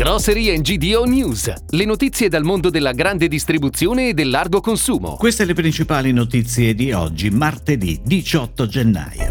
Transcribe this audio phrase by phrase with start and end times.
[0.00, 5.16] Grocery GDO News, le notizie dal mondo della grande distribuzione e del largo consumo.
[5.16, 9.28] Queste le principali notizie di oggi, martedì 18 gennaio.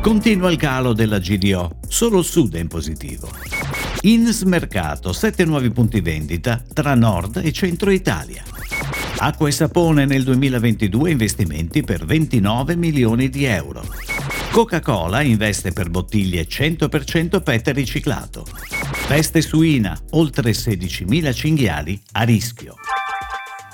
[0.00, 3.30] Continua il calo della GDO, solo il sud è in positivo.
[4.00, 8.42] Ins Mercato, 7 nuovi punti vendita tra nord e centro Italia.
[9.18, 13.84] Acqua e sapone nel 2022 investimenti per 29 milioni di euro.
[14.50, 18.44] Coca-Cola investe per bottiglie 100% PET riciclato.
[19.06, 22.76] Peste suina, oltre 16.000 cinghiali a rischio.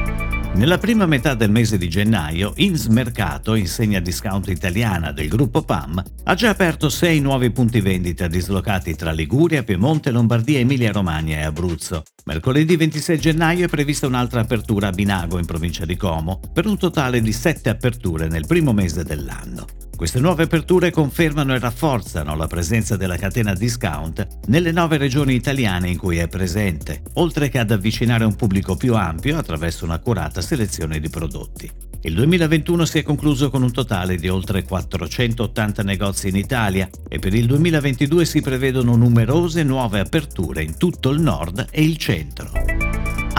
[0.58, 6.04] Nella prima metà del mese di gennaio, Ins Mercato, insegna discount italiana del gruppo PAM,
[6.24, 12.02] ha già aperto sei nuovi punti vendita dislocati tra Liguria, Piemonte, Lombardia, Emilia-Romagna e Abruzzo.
[12.26, 16.80] Mercoledì 26 gennaio è prevista un'altra apertura a Binago in provincia di Como, per un
[16.80, 19.77] totale di sette aperture nel primo mese dell'anno.
[19.98, 25.90] Queste nuove aperture confermano e rafforzano la presenza della catena discount nelle nove regioni italiane
[25.90, 31.00] in cui è presente, oltre che ad avvicinare un pubblico più ampio attraverso un'accurata selezione
[31.00, 31.68] di prodotti.
[32.02, 37.18] Il 2021 si è concluso con un totale di oltre 480 negozi in Italia e
[37.18, 42.87] per il 2022 si prevedono numerose nuove aperture in tutto il nord e il centro.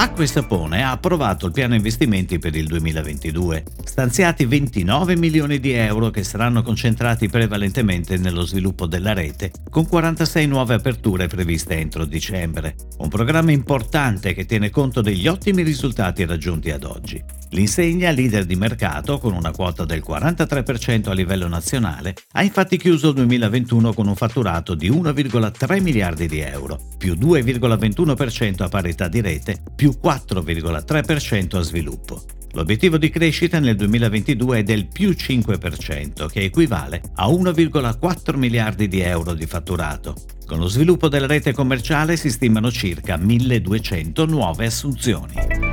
[0.01, 5.73] Acqua e Sapone ha approvato il piano investimenti per il 2022, stanziati 29 milioni di
[5.73, 12.05] euro che saranno concentrati prevalentemente nello sviluppo della rete, con 46 nuove aperture previste entro
[12.05, 12.77] dicembre.
[12.99, 17.21] Un programma importante che tiene conto degli ottimi risultati raggiunti ad oggi.
[17.51, 23.09] L'insegna, leader di mercato con una quota del 43% a livello nazionale, ha infatti chiuso
[23.09, 29.21] il 2021 con un fatturato di 1,3 miliardi di euro, più 2,21% a parità di
[29.23, 32.23] rete, più 4,3% a sviluppo.
[32.53, 39.01] L'obiettivo di crescita nel 2022 è del più 5%, che equivale a 1,4 miliardi di
[39.01, 40.15] euro di fatturato.
[40.47, 45.68] Con lo sviluppo della rete commerciale si stimano circa 1200 nuove assunzioni.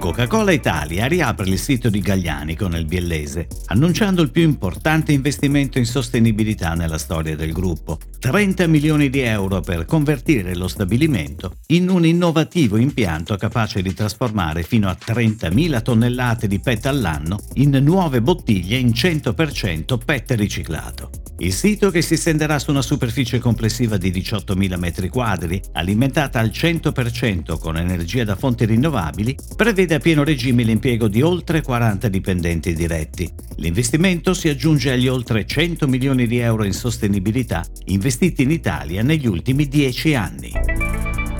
[0.00, 5.84] Coca-Cola Italia riapre il sito di Gaglianico nel Biellese, annunciando il più importante investimento in
[5.84, 7.98] sostenibilità nella storia del gruppo.
[8.18, 14.62] 30 milioni di euro per convertire lo stabilimento in un innovativo impianto capace di trasformare
[14.62, 21.10] fino a 30.000 tonnellate di PET all'anno in nuove bottiglie in 100% PET riciclato.
[21.40, 27.58] Il sito, che si estenderà su una superficie complessiva di 18.000 m2, alimentata al 100%
[27.58, 33.30] con energia da fonti rinnovabili, prevede a pieno regime l'impiego di oltre 40 dipendenti diretti.
[33.56, 39.26] L'investimento si aggiunge agli oltre 100 milioni di euro in sostenibilità investiti in Italia negli
[39.26, 40.79] ultimi 10 anni.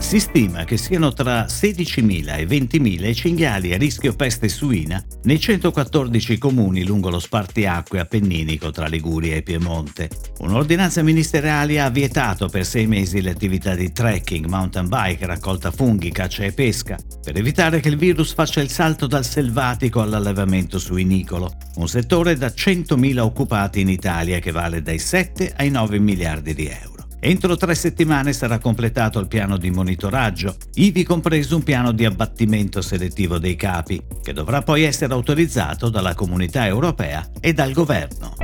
[0.00, 5.38] Si stima che siano tra 16.000 e 20.000 i cinghiali a rischio peste suina nei
[5.38, 10.08] 114 comuni lungo lo spartiacque appenninico tra Liguria e Piemonte.
[10.38, 16.10] Un'ordinanza ministeriale ha vietato per sei mesi le attività di trekking, mountain bike, raccolta funghi,
[16.10, 21.52] caccia e pesca, per evitare che il virus faccia il salto dal selvatico all'allevamento suinicolo,
[21.76, 26.66] un settore da 100.000 occupati in Italia che vale dai 7 ai 9 miliardi di
[26.66, 26.99] euro.
[27.20, 32.80] Entro tre settimane sarà completato il piano di monitoraggio, ivi compreso un piano di abbattimento
[32.80, 38.34] selettivo dei capi, che dovrà poi essere autorizzato dalla comunità europea e dal governo.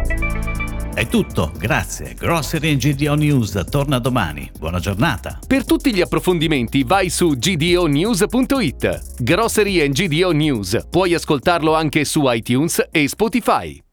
[0.96, 2.14] È tutto, grazie.
[2.14, 4.50] Grocery GDO News torna domani.
[4.58, 5.38] Buona giornata.
[5.46, 9.22] Per tutti gli approfondimenti vai su gdonews.it.
[9.22, 10.86] Grocery GDO News.
[10.88, 13.85] Puoi ascoltarlo anche su iTunes e Spotify.